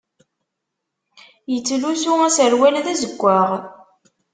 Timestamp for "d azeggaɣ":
2.85-3.49